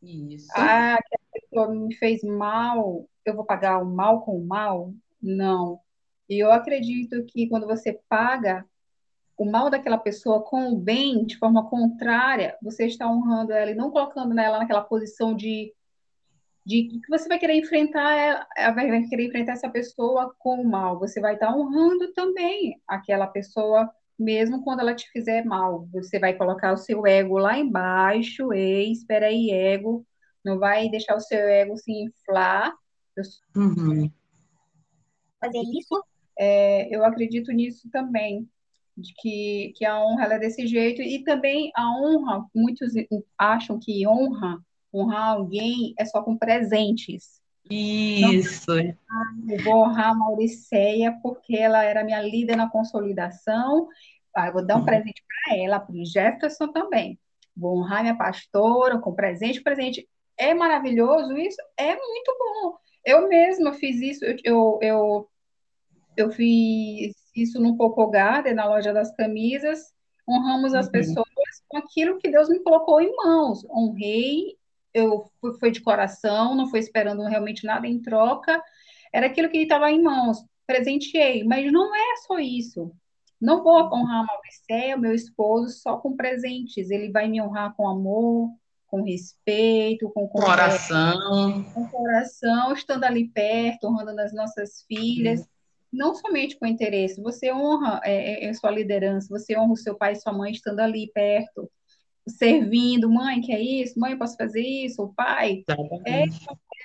[0.00, 0.48] Isso.
[0.54, 4.92] Ah, que a pessoa me fez mal, eu vou pagar o mal com o mal?
[5.20, 5.80] Não.
[6.28, 8.64] E eu acredito que quando você paga
[9.36, 13.74] o mal daquela pessoa com o bem de forma contrária, você está honrando ela e
[13.74, 15.72] não colocando ela naquela posição de,
[16.64, 20.98] de que você vai querer enfrentar, vai querer enfrentar essa pessoa com o mal.
[20.98, 25.86] Você vai estar honrando também aquela pessoa mesmo quando ela te fizer mal.
[25.92, 30.06] Você vai colocar o seu ego lá embaixo, ei, espera aí, ego,
[30.44, 32.72] não vai deixar o seu ego se inflar.
[33.54, 34.10] Uhum.
[35.40, 36.02] Fazer isso
[36.38, 38.48] é, eu acredito nisso também,
[38.96, 42.92] de que, que a honra é desse jeito, e também a honra, muitos
[43.38, 44.58] acham que honra,
[44.94, 47.42] honrar alguém é só com presentes.
[47.70, 48.78] Isso.
[48.78, 48.96] Então,
[49.48, 53.88] eu vou honrar a Mauriceia porque ela era minha líder na consolidação.
[54.36, 54.84] Ah, eu vou dar um uhum.
[54.84, 57.18] presente para ela, para o Jefferson também.
[57.56, 59.62] Vou honrar minha pastora com presente.
[59.62, 62.76] Presente é maravilhoso, isso é muito bom.
[63.04, 64.24] Eu mesma fiz isso.
[64.24, 65.28] Eu, eu, eu
[66.16, 69.92] eu fiz isso no Popo Garden, na loja das camisas.
[70.28, 70.92] Honramos as uhum.
[70.92, 71.26] pessoas
[71.68, 73.64] com aquilo que Deus me colocou em mãos.
[73.68, 74.56] Honrei,
[74.94, 78.62] eu fui, foi de coração, não foi esperando realmente nada em troca.
[79.12, 80.38] Era aquilo que estava em mãos.
[80.66, 82.92] Presenteei, mas não é só isso.
[83.40, 86.90] Não vou honrar a Mauricéia, meu esposo, só com presentes.
[86.90, 88.50] Ele vai me honrar com amor,
[88.86, 95.40] com respeito, com coração, com coração, estando ali perto, honrando as nossas filhas.
[95.40, 95.46] Uhum
[95.94, 99.94] não somente com interesse, você honra é, é, é, sua liderança, você honra o seu
[99.94, 101.70] pai e sua mãe estando ali perto,
[102.26, 103.98] servindo, mãe, que é isso?
[103.98, 105.02] Mãe, posso fazer isso?
[105.02, 105.64] O pai?
[106.06, 106.24] É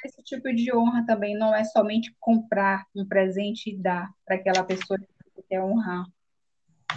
[0.06, 4.64] esse tipo de honra também, não é somente comprar um presente e dar para aquela
[4.64, 6.06] pessoa que você quer honrar.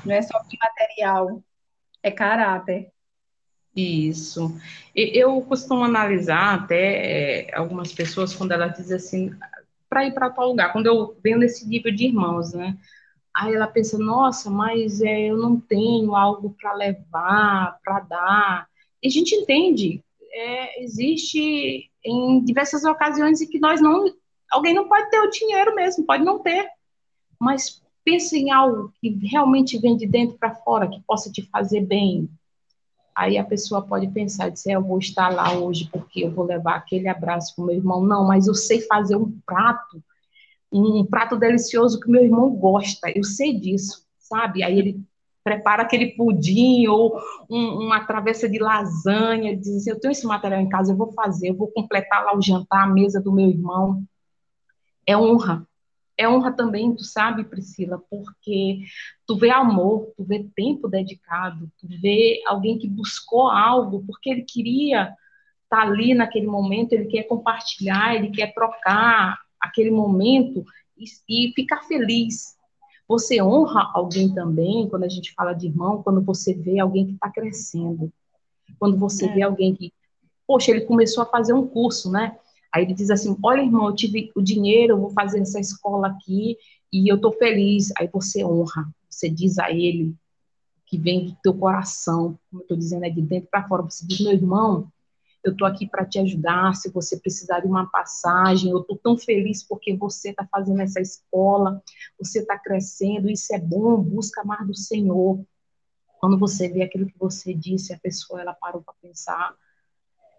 [0.05, 1.43] Não é só material,
[2.03, 2.91] é caráter.
[3.75, 4.55] Isso.
[4.95, 9.31] Eu costumo analisar até é, algumas pessoas quando elas dizem assim,
[9.89, 10.73] para ir para tal lugar.
[10.73, 12.77] Quando eu venho nesse nível de irmãos, né?
[13.35, 18.69] Aí ela pensa, nossa, mas é, eu não tenho algo para levar, para dar.
[19.03, 24.05] E a gente entende, é, existe em diversas ocasiões em que nós não,
[24.51, 26.69] alguém não pode ter o dinheiro mesmo, pode não ter,
[27.39, 31.81] mas pense em algo que realmente vem de dentro para fora, que possa te fazer
[31.81, 32.29] bem,
[33.15, 36.77] Aí a pessoa pode pensar, dizer, eu vou estar lá hoje porque eu vou levar
[36.77, 38.03] aquele abraço para o meu irmão.
[38.03, 40.03] Não, mas eu sei fazer um prato,
[40.73, 43.11] um prato delicioso que meu irmão gosta.
[43.15, 44.63] Eu sei disso, sabe?
[44.63, 45.05] Aí ele
[45.45, 47.19] prepara aquele pudim ou
[47.51, 51.13] um, uma travessa de lasanha, diz assim, eu tenho esse material em casa, eu vou
[51.13, 54.05] fazer, eu vou completar lá o jantar, a mesa do meu irmão.
[55.05, 55.67] É honra,
[56.17, 58.81] é honra também, tu sabe, Priscila, porque
[59.27, 64.43] tu vê amor, tu vê tempo dedicado, tu vê alguém que buscou algo porque ele
[64.43, 65.17] queria estar
[65.69, 70.65] tá ali naquele momento, ele quer compartilhar, ele quer trocar aquele momento
[70.99, 71.05] e,
[71.49, 72.57] e ficar feliz.
[73.09, 77.13] Você honra alguém também, quando a gente fala de irmão, quando você vê alguém que
[77.13, 78.13] está crescendo,
[78.79, 79.35] quando você é.
[79.35, 79.93] vê alguém que,
[80.47, 82.37] poxa, ele começou a fazer um curso, né?
[82.73, 86.09] Aí ele diz assim: Olha, irmão, eu tive o dinheiro, eu vou fazer essa escola
[86.09, 86.57] aqui
[86.93, 87.93] e eu estou feliz.
[87.99, 90.15] Aí você honra, você diz a ele
[90.87, 93.83] que vem do teu coração, como eu estou dizendo, é de dentro para fora.
[93.83, 94.91] Você diz: Meu irmão,
[95.45, 96.75] eu estou aqui para te ajudar.
[96.75, 101.01] Se você precisar de uma passagem, eu estou tão feliz porque você está fazendo essa
[101.01, 101.83] escola,
[102.19, 105.45] você está crescendo, isso é bom, busca mais do Senhor.
[106.21, 109.55] Quando você vê aquilo que você disse, a pessoa ela parou para pensar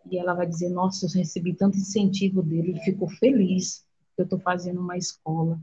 [0.10, 3.86] e ela vai dizer: Nossa, eu recebi tanto incentivo dele, ele ficou feliz.
[4.16, 5.60] que eu estou fazendo uma escola.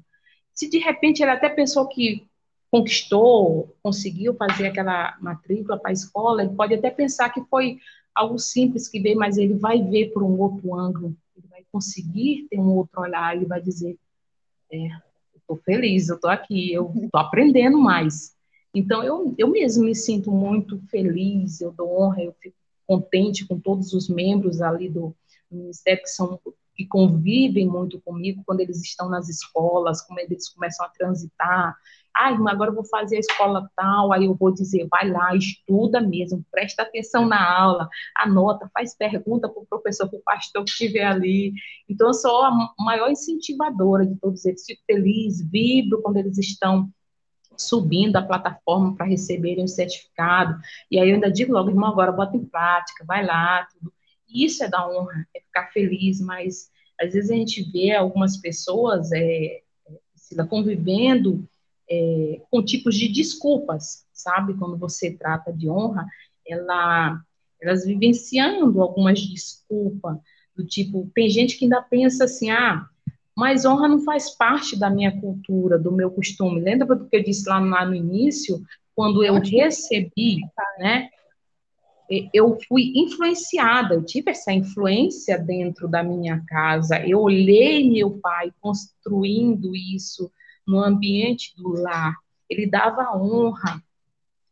[0.53, 2.29] Se de repente ele até pensou que
[2.71, 7.79] conquistou, conseguiu fazer aquela matrícula para a escola, ele pode até pensar que foi
[8.15, 12.47] algo simples que veio, mas ele vai ver por um outro ângulo, ele vai conseguir
[12.51, 13.99] ter um outro olhar, ele vai dizer,
[14.73, 14.89] é,
[15.37, 18.35] estou feliz, eu estou aqui, eu estou aprendendo mais.
[18.75, 23.59] Então, eu, eu mesmo me sinto muito feliz, eu dou honra, eu fico contente com
[23.59, 25.15] todos os membros ali do,
[25.51, 26.41] do Ministério que são
[26.81, 31.77] que convivem muito comigo quando eles estão nas escolas, como eles começam a transitar.
[32.15, 35.35] Ah, irmã, agora eu vou fazer a escola tal, aí eu vou dizer, vai lá,
[35.35, 40.65] estuda mesmo, presta atenção na aula, anota, faz pergunta para o professor, para o pastor
[40.65, 41.53] que estiver ali.
[41.89, 46.91] Então, eu sou a maior incentivadora de todos eles, fico feliz, vibro quando eles estão
[47.57, 50.59] subindo a plataforma para receberem o certificado.
[50.91, 53.93] E aí eu ainda digo logo, irmão, agora bota em prática, vai lá, tudo.
[54.29, 56.71] Isso é da honra, é ficar feliz, mas
[57.01, 59.61] às vezes a gente vê algumas pessoas é,
[60.49, 61.49] convivendo
[61.91, 64.55] é, com tipos de desculpas, sabe?
[64.55, 66.07] Quando você trata de honra,
[66.47, 67.21] ela,
[67.61, 70.19] elas vivenciando algumas desculpas,
[70.55, 72.87] do tipo, tem gente que ainda pensa assim, ah,
[73.37, 76.61] mas honra não faz parte da minha cultura, do meu costume.
[76.61, 78.63] Lembra do que eu disse lá, lá no início?
[78.95, 80.41] Quando eu recebi,
[80.79, 81.09] né?
[82.35, 86.99] Eu fui influenciada, eu tive essa influência dentro da minha casa.
[87.07, 90.31] Eu olhei meu pai construindo isso
[90.71, 92.17] no ambiente do lar.
[92.49, 93.83] Ele dava honra.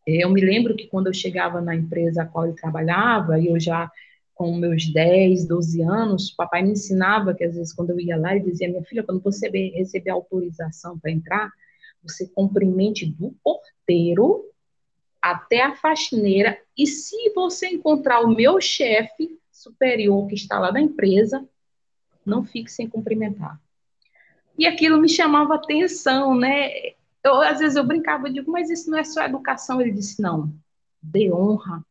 [0.04, 3.60] Eu me lembro que quando eu chegava na empresa a qual ele trabalhava, e eu
[3.60, 3.90] já
[4.34, 8.34] com meus 10, 12 anos, papai me ensinava que às vezes quando eu ia lá,
[8.34, 11.50] ele dizia, minha filha, quando você receber autorização para entrar,
[12.02, 14.44] você cumprimente do porteiro
[15.20, 20.80] até a faxineira, e se você encontrar o meu chefe superior que está lá da
[20.80, 21.44] empresa,
[22.24, 23.60] não fique sem cumprimentar.
[24.58, 26.68] E aquilo me chamava atenção, né?
[27.22, 29.80] Eu, às vezes eu brincava, eu digo, mas isso não é só educação.
[29.80, 30.52] Ele disse, não,
[31.00, 31.84] dê honra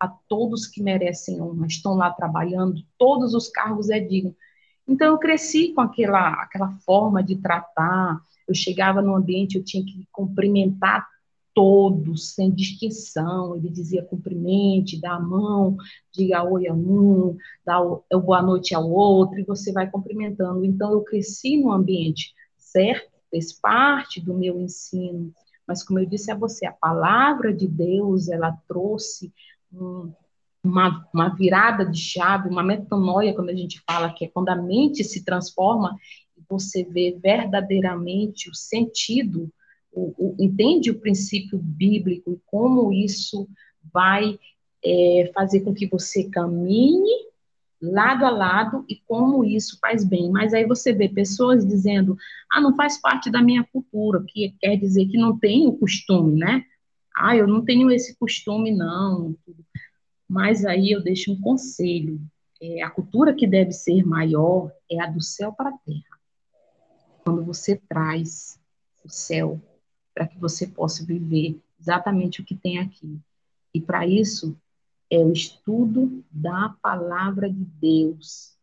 [0.00, 4.34] a todos que merecem honra, estão lá trabalhando, todos os cargos é digno.
[4.86, 9.84] Então eu cresci com aquela, aquela forma de tratar, eu chegava no ambiente, eu tinha
[9.84, 11.06] que cumprimentar
[11.58, 15.76] todos, sem distinção, ele dizia cumprimente, dá a mão,
[16.12, 20.64] diga oi a um, dá o, boa noite ao outro, e você vai cumprimentando.
[20.64, 23.10] Então eu cresci no ambiente, certo?
[23.28, 25.34] Fez parte do meu ensino,
[25.66, 29.32] mas como eu disse a você, a palavra de Deus, ela trouxe
[29.72, 30.12] um,
[30.62, 34.54] uma, uma virada de chave, uma metanoia, quando a gente fala que é quando a
[34.54, 35.96] mente se transforma
[36.36, 39.52] e você vê verdadeiramente o sentido,
[39.92, 43.48] o, o, entende o princípio bíblico e como isso
[43.92, 44.38] vai
[44.84, 47.28] é, fazer com que você caminhe
[47.80, 50.30] lado a lado e como isso faz bem.
[50.30, 52.16] Mas aí você vê pessoas dizendo,
[52.50, 56.38] ah, não faz parte da minha cultura, que quer dizer que não tem o costume,
[56.38, 56.64] né?
[57.14, 59.36] Ah, eu não tenho esse costume, não.
[60.28, 62.20] Mas aí eu deixo um conselho.
[62.60, 66.18] É, a cultura que deve ser maior é a do céu para a terra.
[67.24, 68.58] Quando você traz
[69.04, 69.60] o céu
[70.18, 73.20] para que você possa viver exatamente o que tem aqui.
[73.72, 74.56] E para isso
[75.08, 78.56] é o estudo da palavra de Deus.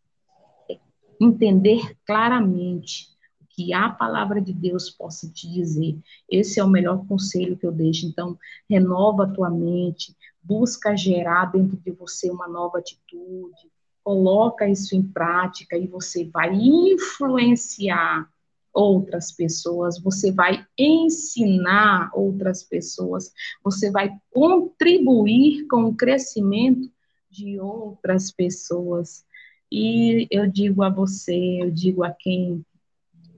[0.69, 0.77] É
[1.17, 3.07] entender claramente
[3.47, 5.97] que a palavra de Deus possa te dizer.
[6.29, 8.05] Esse é o melhor conselho que eu deixo.
[8.05, 8.37] Então,
[8.69, 10.13] renova a tua mente,
[10.43, 13.71] busca gerar dentro de você uma nova atitude,
[14.03, 18.29] coloca isso em prática e você vai influenciar
[18.75, 23.31] outras pessoas, você vai ensinar outras pessoas,
[23.63, 26.91] você vai contribuir com o crescimento
[27.31, 29.23] de outras pessoas.
[29.71, 32.63] E eu digo a você, eu digo a quem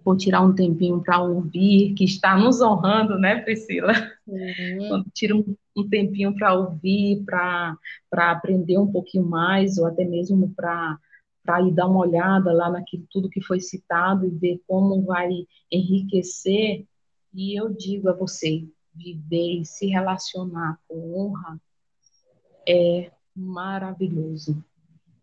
[0.04, 3.92] por tirar um tempinho para ouvir, que está nos honrando, né, Priscila?
[4.26, 4.88] Uhum.
[4.88, 7.78] Quando tira um, um tempinho para ouvir, para
[8.12, 10.98] aprender um pouquinho mais, ou até mesmo para
[11.48, 15.48] para ir dar uma olhada lá naquilo tudo que foi citado e ver como vai
[15.72, 16.86] enriquecer.
[17.34, 21.58] E eu digo a você, viver e se relacionar com honra
[22.68, 24.62] é maravilhoso.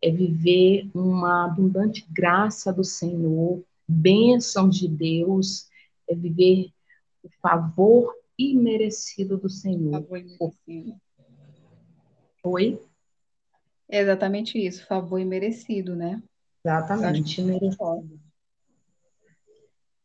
[0.01, 5.69] É viver uma abundante graça do Senhor, bênçãos de Deus,
[6.09, 6.71] é viver
[7.23, 9.93] o favor imerecido do Senhor.
[9.93, 10.97] Favor imerecido.
[12.43, 12.81] Oi?
[13.95, 16.21] É exatamente isso, favor imerecido, né?
[16.65, 18.19] Exatamente, merecido.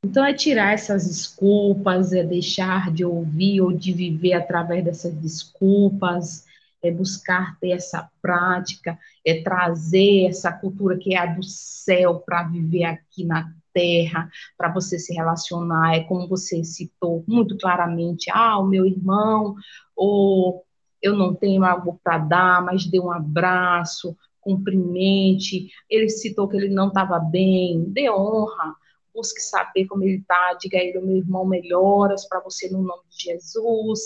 [0.05, 6.45] Então é tirar essas desculpas, é deixar de ouvir ou de viver através dessas desculpas,
[6.83, 12.43] é buscar ter essa prática, é trazer essa cultura que é a do céu para
[12.43, 15.95] viver aqui na terra para você se relacionar.
[15.95, 19.55] É como você citou muito claramente: ah, o meu irmão,
[19.95, 20.63] ou
[21.01, 25.69] eu não tenho algo para dar, mas dê um abraço, cumprimente.
[25.89, 28.75] Ele citou que ele não estava bem, dê honra,
[29.13, 33.03] busque saber como ele está, diga a ele, meu irmão, melhoras para você no nome
[33.09, 33.99] de Jesus.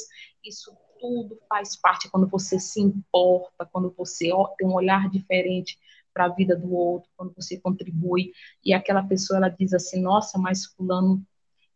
[0.44, 5.78] Isso tudo faz parte quando você se importa, quando você tem um olhar diferente
[6.14, 8.32] para a vida do outro, quando você contribui.
[8.64, 11.26] E aquela pessoa ela diz assim, nossa, mas fulano,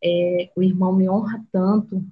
[0.01, 2.05] é, o irmão me honra tanto,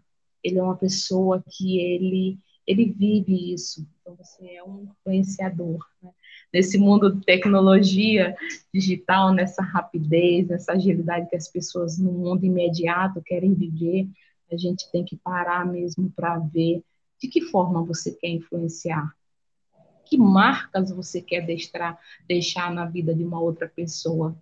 [0.43, 2.37] ele é uma pessoa que ele
[2.67, 5.85] ele vive isso, então você é um influenciador.
[6.01, 6.11] Né?
[6.53, 8.35] Nesse mundo de tecnologia
[8.73, 14.07] digital, nessa rapidez, nessa agilidade que as pessoas no mundo imediato querem viver,
[14.51, 16.83] a gente tem que parar mesmo para ver
[17.19, 19.15] de que forma você quer influenciar?
[20.05, 24.35] Que marcas você quer deixar, deixar na vida de uma outra pessoa?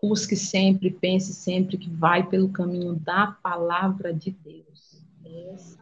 [0.00, 5.04] Busque sempre, pense sempre que vai pelo caminho da palavra de Deus.
[5.24, 5.81] Essa.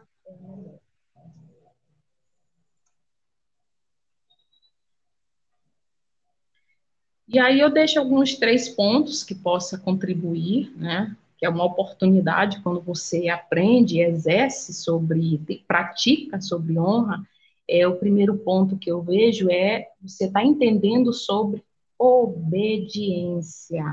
[7.27, 12.61] E aí eu deixo alguns três pontos que possa contribuir, né, que é uma oportunidade
[12.61, 17.25] quando você aprende, exerce sobre, pratica sobre honra,
[17.67, 21.63] é o primeiro ponto que eu vejo é você está entendendo sobre
[21.97, 23.83] obediência.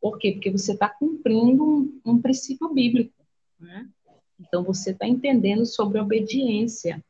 [0.00, 0.32] Por quê?
[0.32, 3.12] Porque você está cumprindo um, um, princípio bíblico.
[3.60, 3.86] Né?
[4.40, 7.02] Então, você está entendendo sobre obediência.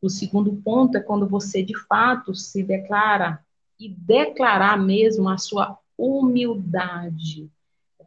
[0.00, 3.44] O segundo ponto é quando você, de fato, se declara
[3.78, 7.50] e declarar mesmo a sua humildade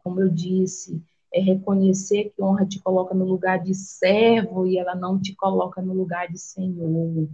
[0.04, 1.02] como eu disse,
[1.32, 5.80] é reconhecer que honra te coloca no lugar de servo e ela não te coloca
[5.80, 7.26] no lugar de senhor.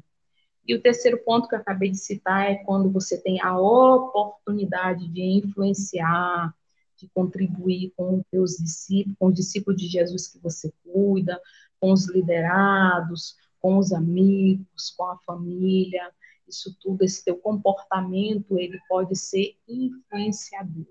[0.67, 5.09] E o terceiro ponto que eu acabei de citar é quando você tem a oportunidade
[5.09, 6.55] de influenciar,
[7.01, 11.41] de contribuir com os teus discípulos, com os discípulos de Jesus que você cuida,
[11.81, 16.13] com os liderados, com os amigos, com a família.
[16.47, 20.87] Isso tudo, esse teu comportamento, ele pode ser influenciador.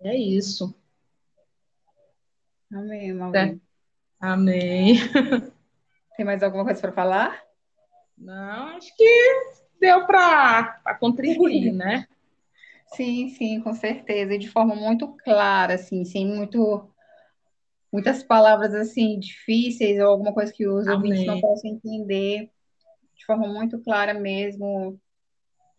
[0.00, 0.74] É isso.
[2.72, 3.60] Amém, Maurício.
[4.18, 4.96] Amém.
[6.16, 7.42] Tem mais alguma coisa para falar?
[8.16, 12.06] Não, acho que deu para contribuir, né?
[12.94, 14.34] Sim, sim, com certeza.
[14.34, 16.88] E de forma muito clara, assim, sem muito,
[17.92, 20.96] muitas palavras assim difíceis ou alguma coisa que os Amém.
[20.96, 22.50] ouvintes não possam entender.
[23.16, 24.98] De forma muito clara mesmo,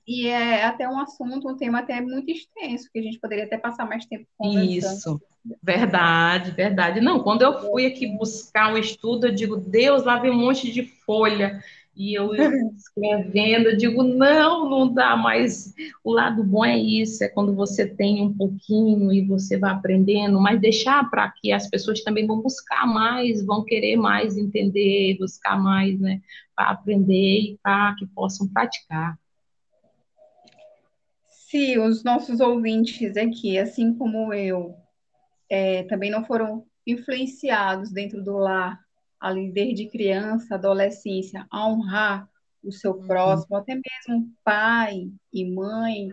[0.05, 3.57] e é até um assunto, um tema até muito extenso, que a gente poderia até
[3.57, 4.69] passar mais tempo conversando.
[4.69, 5.21] Isso,
[5.61, 6.99] verdade, verdade.
[6.99, 10.71] Não, quando eu fui aqui buscar um estudo, eu digo, Deus, lá vem um monte
[10.71, 11.63] de folha.
[11.95, 12.33] E eu
[12.75, 17.87] escrevendo, eu digo, não, não dá, mas o lado bom é isso, é quando você
[17.87, 22.41] tem um pouquinho e você vai aprendendo, mas deixar para que as pessoas também vão
[22.41, 26.19] buscar mais, vão querer mais entender, buscar mais, né,
[26.55, 29.15] para aprender e para que possam praticar.
[31.27, 34.73] Se os nossos ouvintes aqui, assim como eu,
[35.47, 38.82] é, também não foram influenciados dentro do lar,
[39.23, 42.29] ali desde criança, adolescência, a honrar
[42.61, 43.07] o seu uhum.
[43.07, 46.09] próximo, até mesmo pai e mãe,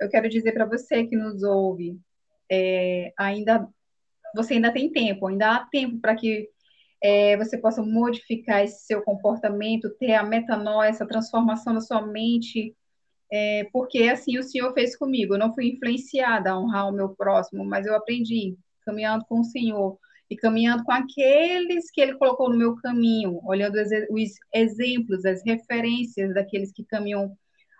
[0.00, 1.96] eu quero dizer para você que nos ouve,
[2.50, 3.68] é, ainda
[4.34, 6.48] você ainda tem tempo, ainda há tempo para que
[7.00, 12.76] é, você possa modificar esse seu comportamento, ter a metanoia, essa transformação da sua mente
[13.32, 15.34] é, porque assim o Senhor fez comigo.
[15.34, 19.44] Eu não fui influenciada a honrar o meu próximo, mas eu aprendi caminhando com o
[19.44, 19.96] Senhor
[20.30, 25.42] e caminhando com aqueles que Ele colocou no meu caminho, olhando os, os exemplos, as
[25.44, 27.36] referências daqueles que caminham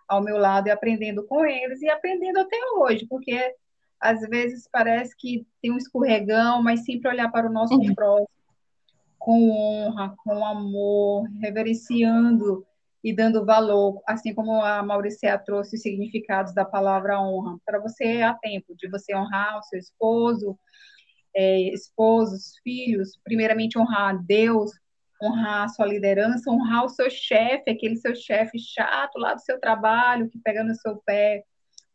[0.08, 3.54] ao meu lado e aprendendo com eles e aprendendo até hoje, porque
[4.00, 7.94] às vezes parece que tem um escorregão, mas sempre olhar para o nosso uhum.
[7.94, 8.40] próximo
[9.20, 12.66] com honra, com amor, reverenciando
[13.04, 17.58] e dando valor, assim como a Mauricéia trouxe os significados da palavra honra.
[17.64, 20.58] Para você há tempo de você honrar o seu esposo,
[21.34, 24.70] é, esposos, filhos, primeiramente honrar a Deus,
[25.22, 29.60] honrar a sua liderança, honrar o seu chefe, aquele seu chefe chato lá do seu
[29.60, 31.44] trabalho, que pega no seu pé.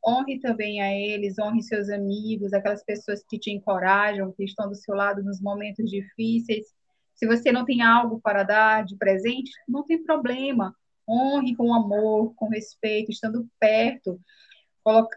[0.07, 4.75] Honre também a eles, honre seus amigos, aquelas pessoas que te encorajam, que estão do
[4.75, 6.67] seu lado nos momentos difíceis.
[7.15, 10.75] Se você não tem algo para dar de presente, não tem problema
[11.07, 14.19] honre com amor, com respeito, estando perto,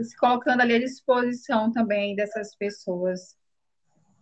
[0.03, 3.37] se colocando ali à disposição também dessas pessoas.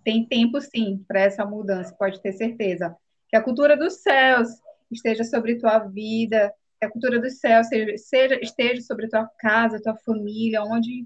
[0.06, 2.96] Tem tempo, sim, para essa mudança, pode ter certeza.
[3.28, 4.46] Que a cultura dos céus
[4.88, 9.82] esteja sobre tua vida, que a cultura do céu seja, seja, esteja sobre tua casa,
[9.82, 11.04] tua família, onde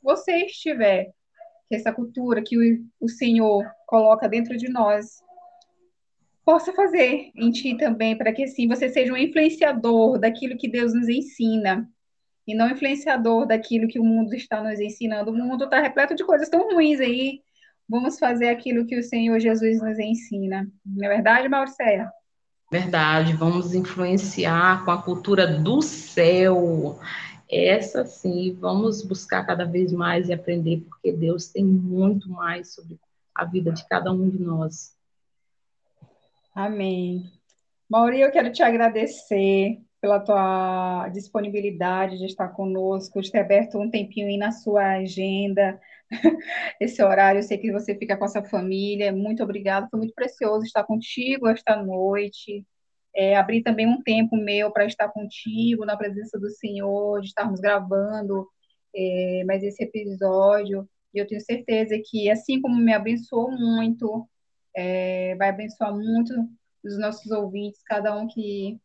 [0.00, 1.10] você estiver.
[1.68, 5.20] Que essa cultura que o, o Senhor coloca dentro de nós
[6.44, 10.94] possa fazer em ti também, para que assim você seja um influenciador daquilo que Deus
[10.94, 11.90] nos ensina
[12.46, 15.32] e não influenciador daquilo que o mundo está nos ensinando.
[15.32, 17.42] O mundo está repleto de coisas tão ruins aí.
[17.88, 20.70] Vamos fazer aquilo que o Senhor Jesus nos ensina.
[20.84, 22.12] Não é verdade, Mauricéia?
[22.70, 26.98] Verdade, vamos influenciar com a cultura do céu.
[27.50, 32.98] Essa sim, vamos buscar cada vez mais e aprender, porque Deus tem muito mais sobre
[33.34, 34.94] a vida de cada um de nós.
[36.54, 37.32] Amém.
[37.88, 43.90] Mauri, eu quero te agradecer pela tua disponibilidade de estar conosco, de ter aberto um
[43.90, 45.80] tempinho aí na sua agenda,
[46.80, 47.38] esse horário.
[47.38, 49.12] Eu sei que você fica com a sua família.
[49.12, 52.64] Muito obrigada, foi muito precioso estar contigo esta noite.
[53.14, 57.60] É, abrir também um tempo meu para estar contigo, na presença do Senhor, de estarmos
[57.60, 58.46] gravando
[58.94, 60.88] é, mais esse episódio.
[61.12, 64.28] E eu tenho certeza que, assim como me abençoou muito,
[64.76, 66.32] é, vai abençoar muito
[66.84, 68.78] os nossos ouvintes, cada um que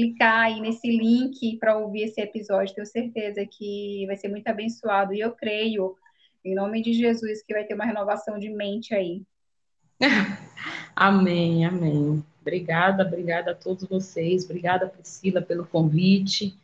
[0.00, 5.12] clicar aí nesse link para ouvir esse episódio, tenho certeza que vai ser muito abençoado.
[5.12, 5.94] E eu creio,
[6.42, 9.22] em nome de Jesus, que vai ter uma renovação de mente aí.
[10.96, 12.24] amém, amém.
[12.40, 14.44] Obrigada, obrigada a todos vocês.
[14.44, 16.56] Obrigada, Priscila, pelo convite.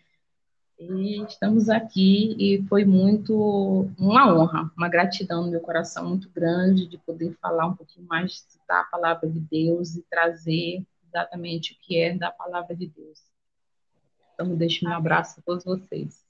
[0.79, 6.87] E estamos aqui e foi muito uma honra, uma gratidão no meu coração muito grande
[6.87, 11.77] de poder falar um pouquinho mais, citar a palavra de Deus e trazer exatamente o
[11.81, 13.26] que é da palavra de Deus.
[14.37, 16.23] Então, deixo meu abraço a todos vocês.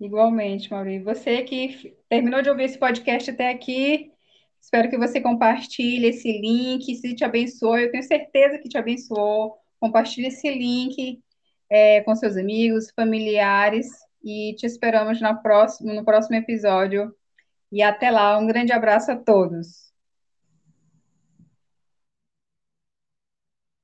[0.00, 1.04] Igualmente, Maurício.
[1.04, 4.10] Você que terminou de ouvir esse podcast até aqui,
[4.58, 9.54] espero que você compartilhe esse link, se te abençoe, eu tenho certeza que te abençoou.
[9.78, 11.22] Compartilhe esse link
[11.68, 13.86] é, com seus amigos, familiares
[14.24, 17.14] e te esperamos na próxima, no próximo episódio.
[17.70, 19.85] E até lá, um grande abraço a todos.